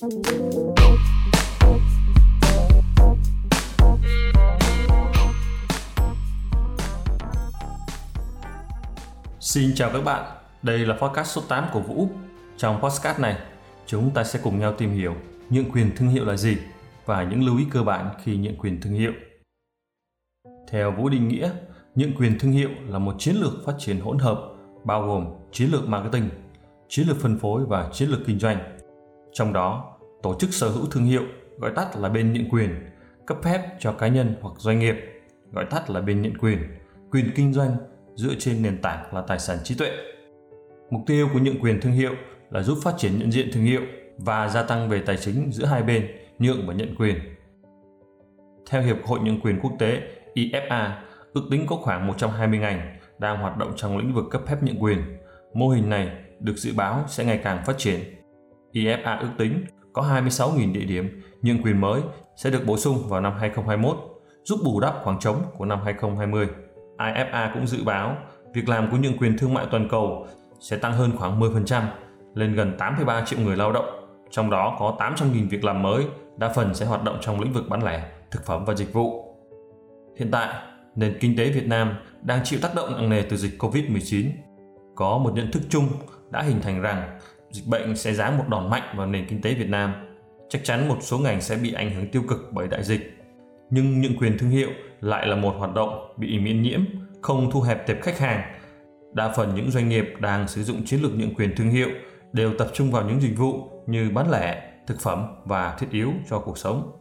[0.00, 0.10] Xin
[9.74, 12.08] chào các bạn, đây là podcast số 8 của Vũ.
[12.56, 13.38] Trong podcast này,
[13.86, 15.14] chúng ta sẽ cùng nhau tìm hiểu
[15.50, 16.56] nhượng quyền thương hiệu là gì
[17.06, 19.12] và những lưu ý cơ bản khi nhượng quyền thương hiệu.
[20.68, 21.50] Theo Vũ định nghĩa,
[21.94, 24.38] nhượng quyền thương hiệu là một chiến lược phát triển hỗn hợp
[24.84, 26.28] bao gồm chiến lược marketing,
[26.88, 28.79] chiến lược phân phối và chiến lược kinh doanh.
[29.32, 31.22] Trong đó, tổ chức sở hữu thương hiệu,
[31.58, 32.70] gọi tắt là bên nhượng quyền,
[33.26, 34.96] cấp phép cho cá nhân hoặc doanh nghiệp,
[35.52, 36.58] gọi tắt là bên nhận quyền,
[37.10, 37.76] quyền kinh doanh
[38.14, 39.90] dựa trên nền tảng là tài sản trí tuệ.
[40.90, 42.12] Mục tiêu của nhượng quyền thương hiệu
[42.50, 43.80] là giúp phát triển nhận diện thương hiệu
[44.18, 46.06] và gia tăng về tài chính giữa hai bên
[46.38, 47.16] nhượng và nhận quyền.
[48.70, 50.02] Theo Hiệp hội Nhượng quyền quốc tế
[50.34, 50.90] IFA,
[51.32, 54.82] ước tính có khoảng 120 ngành đang hoạt động trong lĩnh vực cấp phép nhượng
[54.82, 54.98] quyền.
[55.54, 56.10] Mô hình này
[56.40, 58.00] được dự báo sẽ ngày càng phát triển.
[58.72, 62.00] IFA ước tính có 26.000 địa điểm nhượng quyền mới
[62.36, 63.96] sẽ được bổ sung vào năm 2021,
[64.44, 66.48] giúp bù đắp khoảng trống của năm 2020.
[66.98, 68.16] IFA cũng dự báo
[68.54, 70.26] việc làm của nhượng quyền thương mại toàn cầu
[70.60, 71.82] sẽ tăng hơn khoảng 10%
[72.34, 73.84] lên gần 8,3 triệu người lao động,
[74.30, 76.04] trong đó có 800.000 việc làm mới,
[76.36, 79.36] đa phần sẽ hoạt động trong lĩnh vực bán lẻ, thực phẩm và dịch vụ.
[80.18, 80.54] Hiện tại,
[80.96, 84.30] nền kinh tế Việt Nam đang chịu tác động nặng nề từ dịch Covid-19.
[84.94, 85.88] Có một nhận thức chung
[86.30, 87.18] đã hình thành rằng
[87.50, 89.92] dịch bệnh sẽ giáng một đòn mạnh vào nền kinh tế Việt Nam.
[90.48, 93.16] Chắc chắn một số ngành sẽ bị ảnh hưởng tiêu cực bởi đại dịch.
[93.70, 94.68] Nhưng những quyền thương hiệu
[95.00, 96.80] lại là một hoạt động bị miễn nhiễm,
[97.22, 98.54] không thu hẹp tệp khách hàng.
[99.12, 101.88] Đa phần những doanh nghiệp đang sử dụng chiến lược nhượng quyền thương hiệu
[102.32, 106.12] đều tập trung vào những dịch vụ như bán lẻ, thực phẩm và thiết yếu
[106.30, 106.92] cho cuộc sống.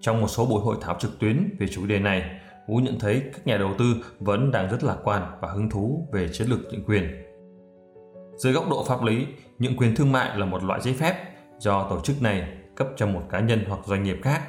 [0.00, 3.22] Trong một số buổi hội thảo trực tuyến về chủ đề này, Vũ nhận thấy
[3.32, 6.58] các nhà đầu tư vẫn đang rất lạc quan và hứng thú về chiến lược
[6.72, 7.23] nhượng quyền.
[8.36, 9.26] Dưới góc độ pháp lý,
[9.58, 11.14] nhượng quyền thương mại là một loại giấy phép
[11.58, 14.42] do tổ chức này cấp cho một cá nhân hoặc doanh nghiệp khác.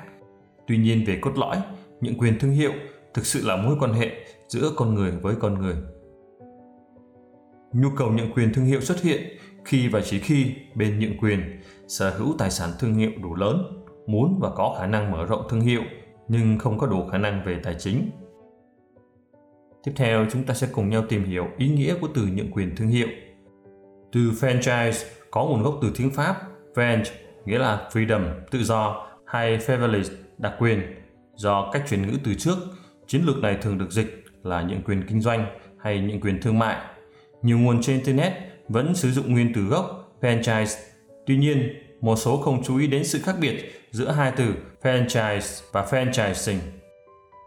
[0.67, 1.57] Tuy nhiên về cốt lõi,
[2.01, 2.71] nhượng quyền thương hiệu
[3.13, 4.11] thực sự là mối quan hệ
[4.47, 5.75] giữa con người với con người.
[7.73, 9.21] Nhu cầu nhượng quyền thương hiệu xuất hiện
[9.65, 13.83] khi và chỉ khi bên nhượng quyền sở hữu tài sản thương hiệu đủ lớn,
[14.07, 15.81] muốn và có khả năng mở rộng thương hiệu
[16.27, 18.09] nhưng không có đủ khả năng về tài chính.
[19.83, 22.75] Tiếp theo, chúng ta sẽ cùng nhau tìm hiểu ý nghĩa của từ nhượng quyền
[22.75, 23.07] thương hiệu.
[24.15, 26.35] Từ franchise có nguồn gốc từ tiếng Pháp,
[26.75, 27.03] French
[27.45, 28.21] nghĩa là freedom,
[28.51, 30.81] tự do, hay privilege, đặc quyền.
[31.35, 32.55] Do cách chuyển ngữ từ trước,
[33.07, 35.45] chiến lược này thường được dịch là những quyền kinh doanh
[35.79, 36.77] hay những quyền thương mại.
[37.41, 38.33] Nhiều nguồn trên Internet
[38.69, 40.77] vẫn sử dụng nguyên từ gốc franchise.
[41.25, 45.63] Tuy nhiên, một số không chú ý đến sự khác biệt giữa hai từ franchise
[45.71, 46.59] và franchising.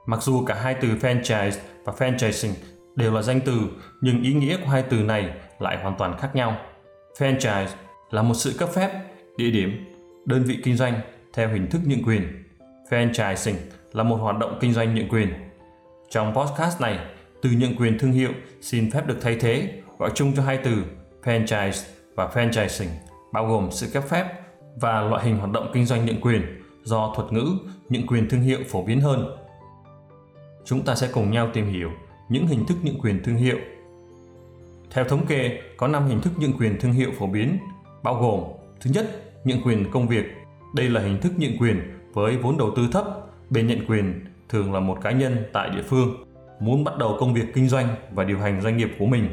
[0.06, 2.52] Mặc dù cả hai từ franchise và franchising
[2.96, 3.60] đều là danh từ,
[4.00, 6.56] nhưng ý nghĩa của hai từ này lại hoàn toàn khác nhau.
[7.18, 7.66] Franchise
[8.10, 8.90] là một sự cấp phép,
[9.36, 9.84] địa điểm,
[10.24, 11.00] đơn vị kinh doanh
[11.32, 12.44] theo hình thức nhượng quyền.
[12.90, 13.54] Franchising
[13.92, 15.28] là một hoạt động kinh doanh nhượng quyền.
[16.10, 16.98] Trong podcast này,
[17.42, 18.30] từ nhượng quyền thương hiệu
[18.60, 20.84] xin phép được thay thế gọi chung cho hai từ
[21.24, 22.88] franchise và franchising,
[23.32, 24.26] bao gồm sự cấp phép
[24.80, 27.46] và loại hình hoạt động kinh doanh nhượng quyền do thuật ngữ
[27.88, 29.36] nhượng quyền thương hiệu phổ biến hơn.
[30.64, 31.90] Chúng ta sẽ cùng nhau tìm hiểu
[32.28, 33.58] những hình thức nhượng quyền thương hiệu.
[34.90, 37.58] Theo thống kê, có 5 hình thức nhượng quyền thương hiệu phổ biến,
[38.02, 38.40] bao gồm
[38.80, 40.24] Thứ nhất, nhượng quyền công việc.
[40.74, 41.80] Đây là hình thức nhượng quyền
[42.12, 43.04] với vốn đầu tư thấp,
[43.50, 46.24] bên nhận quyền thường là một cá nhân tại địa phương
[46.60, 49.28] muốn bắt đầu công việc kinh doanh và điều hành doanh nghiệp của mình.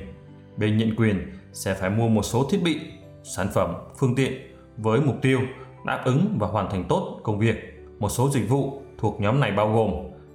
[0.58, 2.80] Bên nhận quyền sẽ phải mua một số thiết bị,
[3.24, 4.34] sản phẩm, phương tiện
[4.78, 5.40] với mục tiêu
[5.86, 7.56] đáp ứng và hoàn thành tốt công việc.
[8.00, 9.92] Một số dịch vụ thuộc nhóm này bao gồm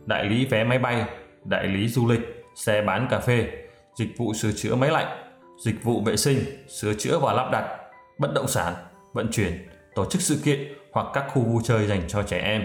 [0.06, 1.04] đại lý vé máy bay,
[1.44, 2.20] đại lý du lịch,
[2.54, 3.48] xe bán cà phê,
[4.00, 5.32] dịch vụ sửa chữa máy lạnh,
[5.64, 6.38] dịch vụ vệ sinh,
[6.68, 7.78] sửa chữa và lắp đặt,
[8.18, 8.74] bất động sản,
[9.12, 12.62] vận chuyển, tổ chức sự kiện hoặc các khu vui chơi dành cho trẻ em.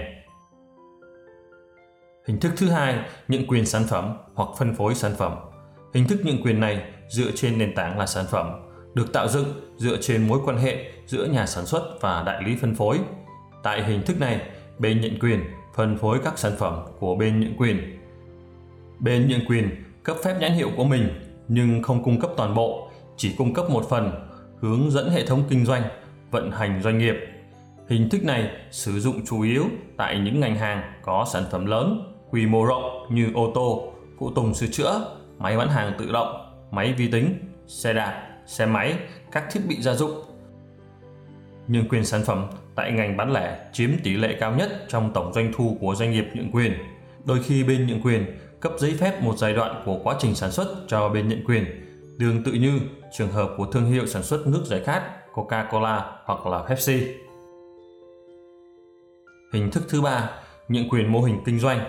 [2.28, 5.36] Hình thức thứ hai, nhượng quyền sản phẩm hoặc phân phối sản phẩm.
[5.94, 8.52] Hình thức nhượng quyền này dựa trên nền tảng là sản phẩm,
[8.94, 12.56] được tạo dựng dựa trên mối quan hệ giữa nhà sản xuất và đại lý
[12.62, 13.00] phân phối.
[13.64, 14.42] Tại hình thức này,
[14.80, 15.44] bên nhận quyền
[15.76, 18.00] phân phối các sản phẩm của bên nhận quyền.
[19.00, 22.90] Bên nhận quyền cấp phép nhãn hiệu của mình nhưng không cung cấp toàn bộ,
[23.18, 24.12] chỉ cung cấp một phần,
[24.60, 25.84] hướng dẫn hệ thống kinh doanh,
[26.32, 27.16] vận hành doanh nghiệp.
[27.90, 29.64] Hình thức này sử dụng chủ yếu
[29.98, 34.32] tại những ngành hàng có sản phẩm lớn, quy mô rộng như ô tô, phụ
[34.32, 37.34] tùng sửa chữa, máy bán hàng tự động, máy vi tính,
[37.68, 38.96] xe đạp, xe máy,
[39.32, 40.12] các thiết bị gia dụng.
[41.68, 45.34] Nhưng quyền sản phẩm tại ngành bán lẻ chiếm tỷ lệ cao nhất trong tổng
[45.34, 46.74] doanh thu của doanh nghiệp nhượng quyền.
[47.26, 48.26] Đôi khi bên nhượng quyền
[48.66, 51.66] cấp giấy phép một giai đoạn của quá trình sản xuất cho bên nhận quyền,
[52.20, 52.80] tương tự như
[53.18, 55.04] trường hợp của thương hiệu sản xuất nước giải khát
[55.34, 57.08] Coca-Cola hoặc là Pepsi.
[59.54, 60.30] Hình thức thứ ba,
[60.70, 61.80] nhượng quyền mô hình kinh doanh.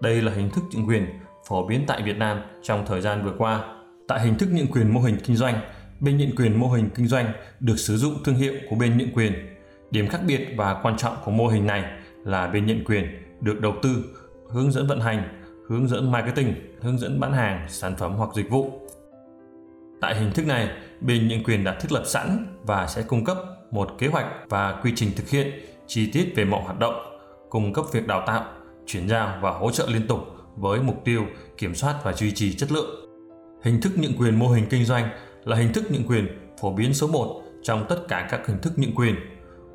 [0.00, 1.06] Đây là hình thức nhượng quyền
[1.48, 3.64] phổ biến tại Việt Nam trong thời gian vừa qua.
[4.08, 5.60] Tại hình thức nhượng quyền mô hình kinh doanh,
[6.00, 9.12] bên nhượng quyền mô hình kinh doanh được sử dụng thương hiệu của bên nhượng
[9.14, 9.32] quyền.
[9.90, 11.84] Điểm khác biệt và quan trọng của mô hình này
[12.24, 13.06] là bên nhận quyền
[13.40, 14.04] được đầu tư,
[14.50, 15.37] hướng dẫn vận hành,
[15.68, 18.80] hướng dẫn marketing, hướng dẫn bán hàng, sản phẩm hoặc dịch vụ.
[20.00, 20.68] Tại hình thức này,
[21.00, 23.36] bên nhận quyền đã thiết lập sẵn và sẽ cung cấp
[23.70, 26.94] một kế hoạch và quy trình thực hiện chi tiết về mọi hoạt động,
[27.50, 28.44] cung cấp việc đào tạo,
[28.86, 30.18] chuyển giao và hỗ trợ liên tục
[30.56, 31.26] với mục tiêu
[31.58, 32.90] kiểm soát và duy trì chất lượng.
[33.62, 35.08] Hình thức nhượng quyền mô hình kinh doanh
[35.44, 36.28] là hình thức nhượng quyền
[36.60, 39.14] phổ biến số 1 trong tất cả các hình thức nhượng quyền.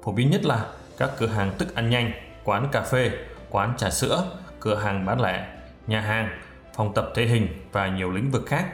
[0.04, 0.66] Phổ biến nhất là
[0.98, 2.12] các cửa hàng thức ăn nhanh,
[2.44, 3.12] quán cà phê,
[3.50, 5.53] quán trà sữa, cửa hàng bán lẻ,
[5.88, 6.40] nhà hàng,
[6.76, 8.66] phòng tập thể hình và nhiều lĩnh vực khác.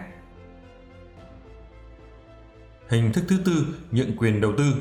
[2.88, 4.74] Hình thức thứ tư, nhượng quyền đầu tư.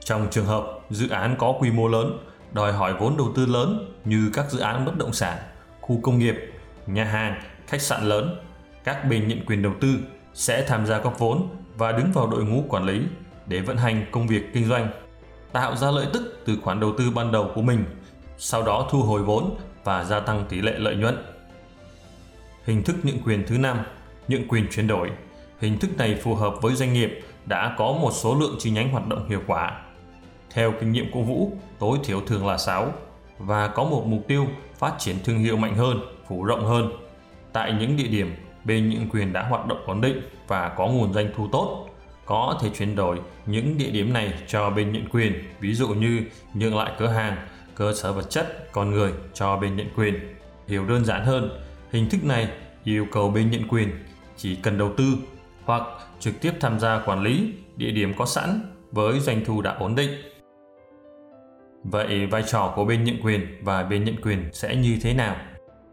[0.00, 2.18] Trong trường hợp dự án có quy mô lớn,
[2.52, 5.38] đòi hỏi vốn đầu tư lớn như các dự án bất động sản,
[5.80, 6.36] khu công nghiệp,
[6.86, 8.36] nhà hàng, khách sạn lớn,
[8.84, 9.88] các bên nhận quyền đầu tư
[10.34, 13.02] sẽ tham gia góp vốn và đứng vào đội ngũ quản lý
[13.46, 14.88] để vận hành công việc kinh doanh,
[15.52, 17.84] tạo ra lợi tức từ khoản đầu tư ban đầu của mình,
[18.38, 21.16] sau đó thu hồi vốn và gia tăng tỷ lệ lợi nhuận.
[22.68, 23.78] Hình thức nhượng quyền thứ năm,
[24.28, 25.10] nhượng quyền chuyển đổi.
[25.60, 28.90] Hình thức này phù hợp với doanh nghiệp đã có một số lượng chi nhánh
[28.90, 29.80] hoạt động hiệu quả.
[30.50, 32.92] Theo kinh nghiệm của Vũ, tối thiểu thường là 6
[33.38, 34.46] và có một mục tiêu
[34.78, 36.92] phát triển thương hiệu mạnh hơn, phủ rộng hơn.
[37.52, 38.34] Tại những địa điểm
[38.64, 41.88] bên nhượng quyền đã hoạt động ổn định và có nguồn doanh thu tốt,
[42.26, 46.22] có thể chuyển đổi những địa điểm này cho bên nhận quyền, ví dụ như
[46.54, 47.36] nhượng lại cửa hàng,
[47.74, 50.34] cơ sở vật chất, con người cho bên nhận quyền.
[50.66, 51.50] Hiểu đơn giản hơn,
[51.90, 52.48] hình thức này
[52.84, 53.88] yêu cầu bên nhận quyền
[54.36, 55.04] chỉ cần đầu tư
[55.64, 55.82] hoặc
[56.20, 58.60] trực tiếp tham gia quản lý địa điểm có sẵn
[58.92, 60.10] với doanh thu đã ổn định.
[61.84, 65.36] Vậy vai trò của bên nhận quyền và bên nhận quyền sẽ như thế nào?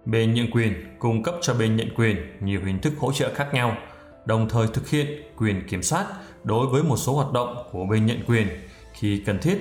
[0.06, 3.54] Bên nhận quyền cung cấp cho bên nhận quyền nhiều hình thức hỗ trợ khác
[3.54, 3.78] nhau,
[4.26, 5.08] đồng thời thực hiện
[5.38, 6.06] quyền kiểm soát
[6.44, 8.48] đối với một số hoạt động của bên nhận quyền
[8.94, 9.58] khi cần thiết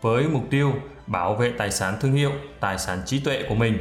[0.00, 0.72] với mục tiêu
[1.06, 3.78] bảo vệ tài sản thương hiệu, tài sản trí tuệ của mình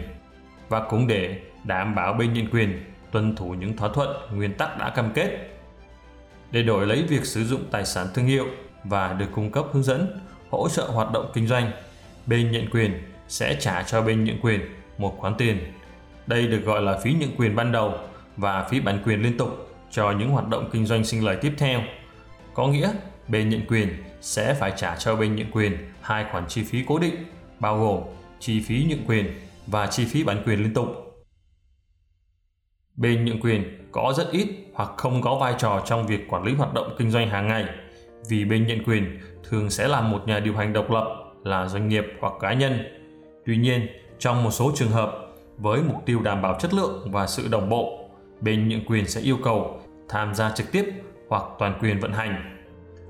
[0.70, 4.78] và cũng để đảm bảo bên nhận quyền tuân thủ những thỏa thuận, nguyên tắc
[4.78, 5.52] đã cam kết.
[6.52, 8.46] Để đổi lấy việc sử dụng tài sản thương hiệu
[8.84, 10.20] và được cung cấp hướng dẫn,
[10.50, 11.72] hỗ trợ hoạt động kinh doanh,
[12.26, 12.92] bên nhận quyền
[13.28, 14.62] sẽ trả cho bên nhận quyền
[14.98, 15.58] một khoản tiền.
[16.28, 17.94] Đây được gọi là phí nhận quyền ban đầu
[18.38, 21.54] và phí bản quyền liên tục cho những hoạt động kinh doanh sinh lời tiếp
[21.58, 21.82] theo.
[22.54, 22.92] Có nghĩa,
[23.28, 23.90] bên nhận quyền
[24.22, 27.16] sẽ phải trả cho bên nhận quyền hai khoản chi phí cố định,
[27.60, 28.02] bao gồm
[28.40, 29.26] chi phí nhượng quyền
[29.68, 31.05] và chi phí bản quyền liên tục.
[32.98, 36.54] Bên nhượng quyền có rất ít hoặc không có vai trò trong việc quản lý
[36.54, 37.66] hoạt động kinh doanh hàng ngày,
[38.30, 41.06] vì bên nhận quyền thường sẽ là một nhà điều hành độc lập
[41.44, 42.80] là doanh nghiệp hoặc cá nhân.
[43.46, 43.88] Tuy nhiên,
[44.20, 45.12] trong một số trường hợp,
[45.58, 48.10] với mục tiêu đảm bảo chất lượng và sự đồng bộ,
[48.42, 50.86] bên nhượng quyền sẽ yêu cầu tham gia trực tiếp
[51.30, 52.58] hoặc toàn quyền vận hành.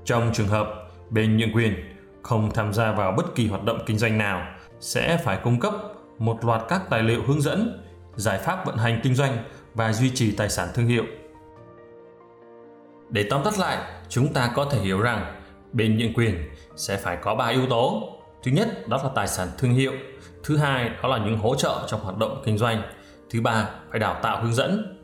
[0.04, 0.68] Trong trường hợp
[1.10, 1.74] bên nhượng quyền
[2.22, 4.46] không tham gia vào bất kỳ hoạt động kinh doanh nào
[4.80, 5.74] sẽ phải cung cấp
[6.18, 7.82] một loạt các tài liệu hướng dẫn,
[8.16, 9.36] giải pháp vận hành kinh doanh
[9.76, 11.04] và duy trì tài sản thương hiệu.
[13.10, 13.78] Để tóm tắt lại,
[14.08, 15.42] chúng ta có thể hiểu rằng
[15.72, 16.34] bên nhượng quyền
[16.76, 18.12] sẽ phải có 3 yếu tố.
[18.42, 19.92] Thứ nhất đó là tài sản thương hiệu,
[20.44, 22.82] thứ hai đó là những hỗ trợ trong hoạt động kinh doanh,
[23.30, 25.02] thứ ba phải đào tạo hướng dẫn.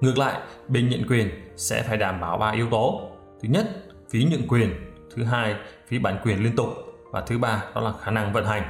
[0.00, 3.10] Ngược lại, bên nhận quyền sẽ phải đảm bảo ba yếu tố.
[3.42, 3.66] Thứ nhất,
[4.10, 4.70] phí nhượng quyền,
[5.14, 5.54] thứ hai,
[5.86, 6.68] phí bản quyền liên tục
[7.10, 8.62] và thứ ba đó là khả năng vận hành.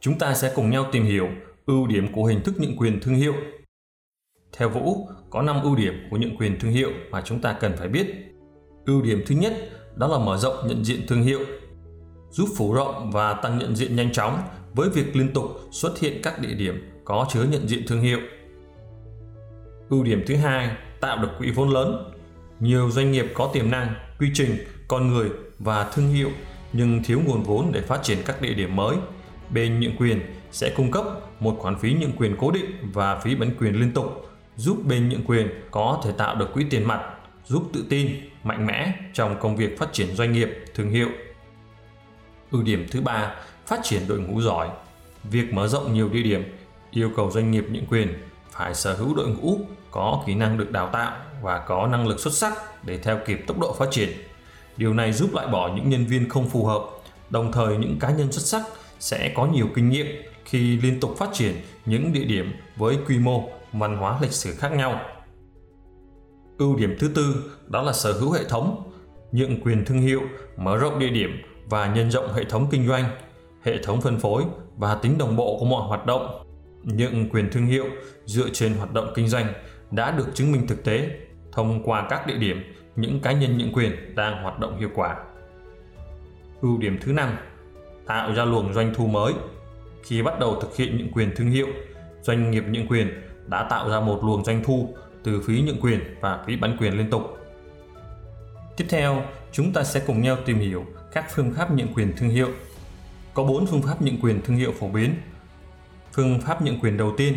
[0.00, 1.28] Chúng ta sẽ cùng nhau tìm hiểu
[1.70, 3.34] ưu điểm của hình thức nhượng quyền thương hiệu.
[4.52, 7.76] Theo Vũ, có 5 ưu điểm của nhượng quyền thương hiệu mà chúng ta cần
[7.76, 8.06] phải biết.
[8.86, 9.52] Ưu điểm thứ nhất
[9.96, 11.40] đó là mở rộng nhận diện thương hiệu,
[12.30, 14.42] giúp phủ rộng và tăng nhận diện nhanh chóng
[14.74, 18.18] với việc liên tục xuất hiện các địa điểm có chứa nhận diện thương hiệu.
[19.88, 22.12] Ưu điểm thứ hai, tạo được quỹ vốn lớn.
[22.60, 24.56] Nhiều doanh nghiệp có tiềm năng, quy trình,
[24.88, 26.30] con người và thương hiệu
[26.72, 28.96] nhưng thiếu nguồn vốn để phát triển các địa điểm mới.
[29.50, 31.04] Bên nhượng quyền sẽ cung cấp
[31.40, 35.08] một khoản phí nhượng quyền cố định và phí bán quyền liên tục, giúp bên
[35.08, 37.00] nhượng quyền có thể tạo được quỹ tiền mặt,
[37.46, 38.10] giúp tự tin,
[38.44, 41.08] mạnh mẽ trong công việc phát triển doanh nghiệp, thương hiệu.
[42.50, 43.34] Ưu điểm thứ ba,
[43.66, 44.68] phát triển đội ngũ giỏi.
[45.24, 46.42] Việc mở rộng nhiều địa điểm
[46.90, 48.14] yêu cầu doanh nghiệp nhượng quyền
[48.50, 52.20] phải sở hữu đội ngũ có kỹ năng được đào tạo và có năng lực
[52.20, 54.08] xuất sắc để theo kịp tốc độ phát triển.
[54.76, 56.82] Điều này giúp loại bỏ những nhân viên không phù hợp,
[57.30, 58.62] đồng thời những cá nhân xuất sắc
[59.00, 60.06] sẽ có nhiều kinh nghiệm
[60.44, 61.54] khi liên tục phát triển
[61.86, 65.00] những địa điểm với quy mô, văn hóa lịch sử khác nhau.
[66.58, 68.92] Ưu điểm thứ tư đó là sở hữu hệ thống,
[69.32, 70.20] nhượng quyền thương hiệu,
[70.56, 71.30] mở rộng địa điểm
[71.66, 73.04] và nhân rộng hệ thống kinh doanh
[73.62, 74.44] hệ thống phân phối
[74.76, 76.46] và tính đồng bộ của mọi hoạt động.
[76.82, 77.84] Những quyền thương hiệu
[78.24, 79.52] dựa trên hoạt động kinh doanh
[79.90, 81.10] đã được chứng minh thực tế
[81.52, 82.62] thông qua các địa điểm
[82.96, 85.16] những cá nhân nhượng quyền đang hoạt động hiệu quả.
[86.60, 87.36] Ưu điểm thứ năm,
[88.06, 89.32] tạo ra luồng doanh thu mới.
[90.02, 91.66] Khi bắt đầu thực hiện những quyền thương hiệu,
[92.22, 96.00] doanh nghiệp nhượng quyền đã tạo ra một luồng doanh thu từ phí nhượng quyền
[96.20, 97.38] và phí bán quyền liên tục.
[98.76, 102.28] Tiếp theo, chúng ta sẽ cùng nhau tìm hiểu các phương pháp nhượng quyền thương
[102.28, 102.48] hiệu.
[103.34, 105.14] Có 4 phương pháp nhượng quyền thương hiệu phổ biến.
[106.12, 107.34] Phương pháp nhượng quyền đầu tiên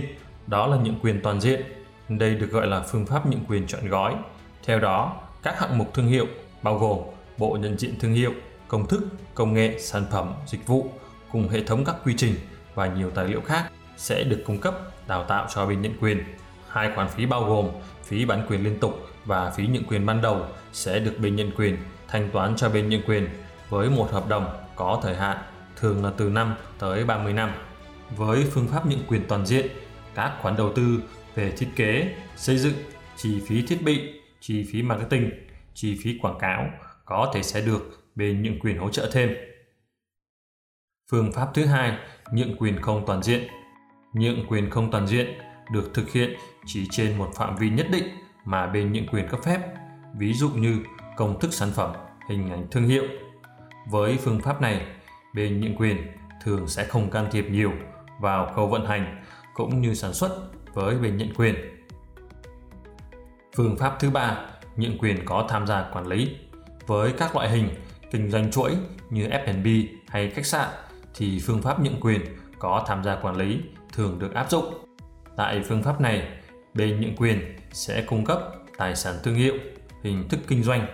[0.48, 1.62] đó là nhượng quyền toàn diện.
[2.10, 4.16] Đây được gọi là phương pháp nhượng quyền chọn gói.
[4.66, 6.28] Theo đó, các hạng mục thương hiệu
[6.64, 7.00] bao gồm
[7.38, 8.34] bộ nhận diện thương hiệu,
[8.68, 9.04] công thức,
[9.34, 10.88] công nghệ, sản phẩm, dịch vụ
[11.32, 12.36] cùng hệ thống các quy trình
[12.76, 14.76] và nhiều tài liệu khác sẽ được cung cấp
[15.08, 16.24] đào tạo cho bên nhận quyền.
[16.70, 17.70] Hai khoản phí bao gồm
[18.04, 21.52] phí bản quyền liên tục và phí nhận quyền ban đầu sẽ được bên nhận
[21.52, 21.78] quyền
[22.08, 23.30] thanh toán cho bên nhận quyền
[23.70, 25.38] với một hợp đồng có thời hạn
[25.76, 27.52] thường là từ 5 tới 30 năm.
[28.18, 29.68] Với phương pháp nhận quyền toàn diện,
[30.16, 31.02] các khoản đầu tư
[31.36, 32.74] về thiết kế, xây dựng,
[33.18, 35.32] chi phí thiết bị, chi phí marketing,
[35.74, 36.70] chi phí quảng cáo
[37.06, 39.36] có thể sẽ được bên nhận quyền hỗ trợ thêm.
[41.12, 41.98] Phương pháp thứ hai,
[42.32, 43.48] nhượng quyền không toàn diện.
[44.14, 45.28] Nhượng quyền không toàn diện
[45.72, 46.34] được thực hiện
[46.66, 48.04] chỉ trên một phạm vi nhất định
[48.46, 49.60] mà bên nhượng quyền cấp phép,
[50.18, 50.80] ví dụ như
[51.18, 51.94] công thức sản phẩm,
[52.30, 53.04] hình ảnh thương hiệu.
[53.90, 54.86] Với phương pháp này,
[55.34, 55.98] bên nhượng quyền
[56.44, 57.72] thường sẽ không can thiệp nhiều
[58.20, 61.56] vào khâu vận hành cũng như sản xuất với bên nhận quyền.
[63.56, 64.38] Phương pháp thứ ba,
[64.76, 66.36] nhượng quyền có tham gia quản lý.
[66.88, 67.70] Với các loại hình
[68.12, 68.76] kinh doanh chuỗi
[69.10, 69.68] như F&B
[70.08, 70.70] hay khách sạn
[71.16, 72.22] thì phương pháp nhượng quyền
[72.60, 73.62] có tham gia quản lý
[73.94, 74.74] thường được áp dụng.
[75.38, 76.28] Tại phương pháp này,
[76.74, 77.40] bên nhượng quyền
[77.72, 78.40] sẽ cung cấp
[78.78, 79.54] tài sản thương hiệu,
[80.04, 80.86] hình thức kinh doanh,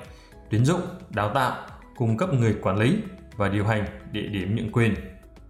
[0.49, 2.97] tuyến dụng, đào tạo, cung cấp người quản lý
[3.35, 4.95] và điều hành địa điểm nhượng quyền.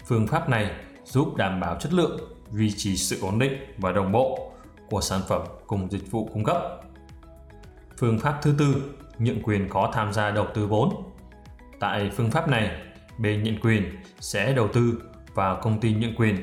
[0.06, 0.72] Phương pháp này
[1.04, 2.20] giúp đảm bảo chất lượng,
[2.52, 4.52] duy trì sự ổn định và đồng bộ
[4.90, 6.58] của sản phẩm cùng dịch vụ cung cấp.
[7.98, 8.84] Phương pháp thứ tư,
[9.20, 10.94] nhượng quyền có tham gia đầu tư vốn.
[11.80, 12.82] Tại phương pháp này,
[13.20, 13.84] bên nhận quyền
[14.20, 15.02] sẽ đầu tư
[15.34, 16.36] vào công ty nhượng quyền.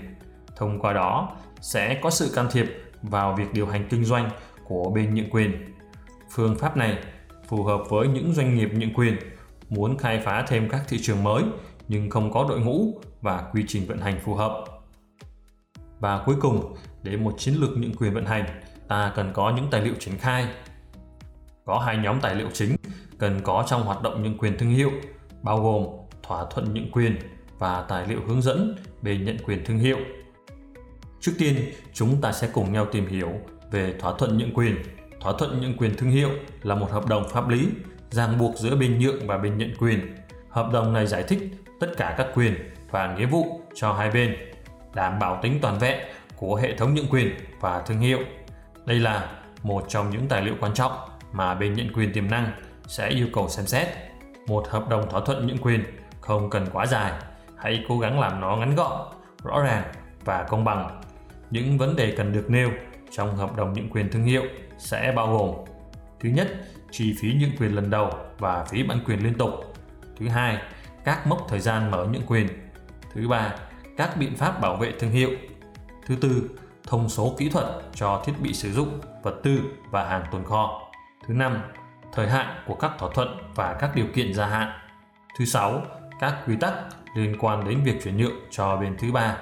[0.57, 2.67] Thông qua đó sẽ có sự can thiệp
[3.03, 4.31] vào việc điều hành kinh doanh
[4.65, 5.75] của bên nhượng quyền.
[6.31, 6.99] Phương pháp này
[7.49, 9.17] phù hợp với những doanh nghiệp nhượng quyền
[9.69, 11.43] muốn khai phá thêm các thị trường mới
[11.89, 14.65] nhưng không có đội ngũ và quy trình vận hành phù hợp.
[16.01, 18.45] Và cuối cùng, để một chiến lược nhượng quyền vận hành,
[18.89, 20.47] ta cần có những tài liệu triển khai.
[21.65, 22.77] Có hai nhóm tài liệu chính
[23.19, 24.91] cần có trong hoạt động nhượng quyền thương hiệu,
[25.43, 27.17] bao gồm thỏa thuận nhượng quyền
[27.59, 29.99] và tài liệu hướng dẫn về nhận quyền thương hiệu.
[31.21, 31.57] Trước tiên,
[31.93, 33.33] chúng ta sẽ cùng nhau tìm hiểu
[33.71, 34.77] về thỏa thuận nhượng quyền.
[35.21, 36.31] Thỏa thuận nhượng quyền thương hiệu
[36.63, 37.69] là một hợp đồng pháp lý
[38.11, 40.17] ràng buộc giữa bên nhượng và bên nhận quyền.
[40.49, 41.39] Hợp đồng này giải thích
[41.81, 42.55] tất cả các quyền
[42.91, 44.37] và nghĩa vụ cho hai bên,
[44.95, 45.99] đảm bảo tính toàn vẹn
[46.37, 48.19] của hệ thống nhượng quyền và thương hiệu.
[48.87, 49.31] Đây là
[49.63, 50.93] một trong những tài liệu quan trọng
[51.33, 52.51] mà bên nhận quyền tiềm năng
[52.87, 53.89] sẽ yêu cầu xem xét.
[54.47, 55.85] Một hợp đồng thỏa thuận nhượng quyền
[56.27, 57.13] không cần quá dài,
[57.57, 59.09] hãy cố gắng làm nó ngắn gọn,
[59.45, 59.85] rõ ràng
[60.25, 61.01] và công bằng.
[61.51, 62.71] Những vấn đề cần được nêu
[63.11, 64.43] trong hợp đồng nhượng quyền thương hiệu
[64.79, 65.55] sẽ bao gồm
[66.21, 66.49] Thứ nhất,
[66.91, 69.51] chi phí nhượng quyền lần đầu và phí bản quyền liên tục.
[70.17, 70.59] Thứ hai,
[71.05, 72.49] các mốc thời gian mở nhượng quyền.
[73.15, 73.55] Thứ ba,
[73.97, 75.31] các biện pháp bảo vệ thương hiệu.
[76.07, 76.51] Thứ tư,
[76.87, 80.83] thông số kỹ thuật cho thiết bị sử dụng, vật tư và hàng tồn kho.
[81.27, 81.63] Thứ năm,
[82.13, 84.73] thời hạn của các thỏa thuận và các điều kiện gia hạn.
[85.39, 85.83] Thứ sáu,
[86.21, 86.75] các quy tắc
[87.15, 89.39] liên quan đến việc chuyển nhượng cho bên thứ ba.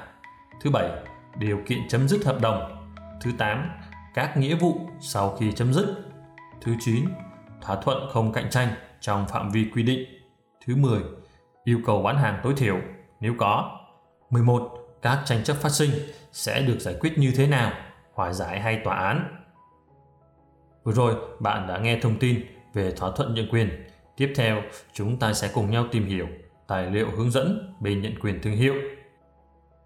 [0.61, 0.91] Thứ bảy,
[1.39, 2.91] điều kiện chấm dứt hợp đồng.
[3.21, 3.71] Thứ tám,
[4.15, 5.87] các nghĩa vụ sau khi chấm dứt.
[6.61, 7.05] Thứ 9,
[7.61, 8.69] thỏa thuận không cạnh tranh
[9.01, 10.09] trong phạm vi quy định.
[10.67, 11.03] Thứ 10,
[11.65, 12.81] yêu cầu bán hàng tối thiểu
[13.21, 13.81] nếu có.
[14.31, 14.79] 11.
[15.03, 15.91] Các tranh chấp phát sinh
[16.33, 17.73] sẽ được giải quyết như thế nào,
[18.13, 19.45] hòa giải hay tòa án.
[20.85, 23.89] Vừa rồi, bạn đã nghe thông tin về thỏa thuận nhượng quyền.
[24.17, 24.63] Tiếp theo,
[24.93, 26.27] chúng ta sẽ cùng nhau tìm hiểu
[26.67, 28.75] tài liệu hướng dẫn bên nhận quyền thương hiệu.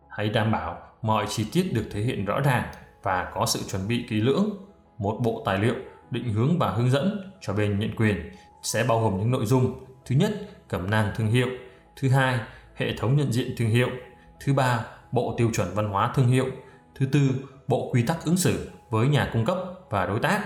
[0.08, 3.88] Hãy đảm bảo mọi chi tiết được thể hiện rõ ràng và có sự chuẩn
[3.88, 4.50] bị kỹ lưỡng.
[4.98, 5.74] Một bộ tài liệu
[6.10, 8.30] định hướng và hướng dẫn cho bên nhận quyền
[8.62, 9.84] sẽ bao gồm những nội dung.
[10.04, 10.30] Thứ nhất,
[10.68, 11.48] cẩm nang thương hiệu.
[11.96, 12.40] Thứ hai,
[12.74, 13.88] hệ thống nhận diện thương hiệu.
[14.44, 16.46] Thứ ba, bộ tiêu chuẩn văn hóa thương hiệu.
[16.94, 17.30] Thứ tư,
[17.68, 19.58] bộ quy tắc ứng xử với nhà cung cấp
[19.90, 20.40] và đối tác.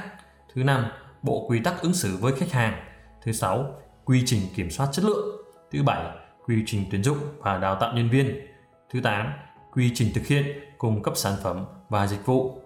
[0.55, 0.85] Thứ năm,
[1.23, 2.85] bộ quy tắc ứng xử với khách hàng.
[3.23, 3.75] Thứ sáu,
[4.05, 5.37] quy trình kiểm soát chất lượng.
[5.71, 8.47] Thứ bảy quy trình tuyển dụng và đào tạo nhân viên
[8.91, 9.33] thứ tám,
[9.73, 10.47] quy trình thực hiện,
[10.79, 12.61] cung cấp sản phẩm và dịch vụ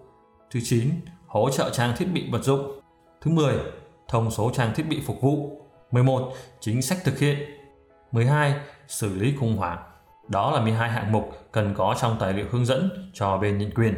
[0.51, 0.91] thứ chín,
[1.27, 2.81] hỗ trợ trang thiết bị vật dụng
[3.27, 3.55] Thứ 10.
[4.09, 5.61] Thông số trang thiết bị phục vụ.
[5.91, 6.33] 11.
[6.61, 7.39] Chính sách thực hiện.
[8.13, 8.55] 12.
[8.89, 9.79] Xử lý khủng hoảng.
[10.29, 13.71] Đó là 12 hạng mục cần có trong tài liệu hướng dẫn cho bên nhận
[13.71, 13.95] quyền.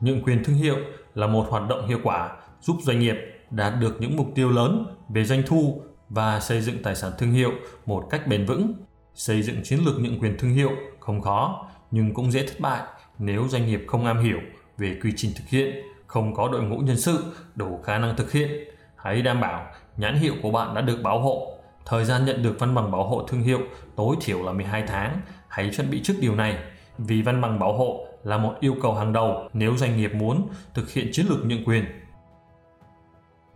[0.00, 0.76] Nhượng quyền thương hiệu
[1.14, 3.16] là một hoạt động hiệu quả giúp doanh nghiệp
[3.50, 7.32] đạt được những mục tiêu lớn về doanh thu và xây dựng tài sản thương
[7.32, 7.52] hiệu
[7.86, 8.72] một cách bền vững.
[9.14, 12.82] Xây dựng chiến lược nhượng quyền thương hiệu không khó nhưng cũng dễ thất bại
[13.18, 14.38] nếu doanh nghiệp không am hiểu
[14.78, 15.76] về quy trình thực hiện,
[16.06, 17.24] không có đội ngũ nhân sự
[17.54, 18.50] đủ khả năng thực hiện.
[18.96, 21.54] Hãy đảm bảo nhãn hiệu của bạn đã được bảo hộ.
[21.86, 23.60] Thời gian nhận được văn bằng bảo hộ thương hiệu
[23.96, 25.20] tối thiểu là 12 tháng.
[25.48, 26.58] Hãy chuẩn bị trước điều này
[26.98, 30.48] vì văn bằng bảo hộ là một yêu cầu hàng đầu nếu doanh nghiệp muốn
[30.74, 31.84] thực hiện chiến lược nhượng quyền.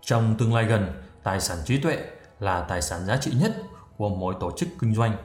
[0.00, 0.92] Trong tương lai gần,
[1.23, 1.99] tài sản trí tuệ
[2.41, 3.62] là tài sản giá trị nhất
[3.97, 5.17] của mỗi tổ chức kinh doanh.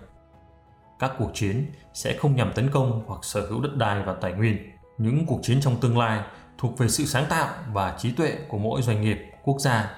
[0.99, 4.33] Các cuộc chiến sẽ không nhằm tấn công hoặc sở hữu đất đai và tài
[4.33, 4.57] nguyên.
[4.97, 6.21] Những cuộc chiến trong tương lai
[6.57, 9.91] thuộc về sự sáng tạo và trí tuệ của mỗi doanh nghiệp, quốc gia.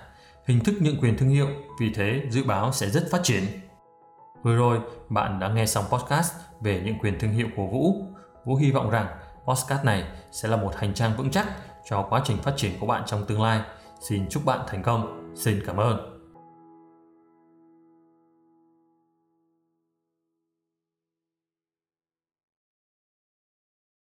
[0.45, 1.47] Hình thức nhượng quyền thương hiệu
[1.79, 3.43] vì thế dự báo sẽ rất phát triển.
[4.43, 7.95] Vừa rồi, bạn đã nghe xong podcast về những quyền thương hiệu của Vũ.
[8.45, 9.07] Vũ hy vọng rằng
[9.45, 11.47] podcast này sẽ là một hành trang vững chắc
[11.85, 13.61] cho quá trình phát triển của bạn trong tương lai.
[14.01, 15.33] Xin chúc bạn thành công.
[15.35, 16.10] Xin cảm ơn.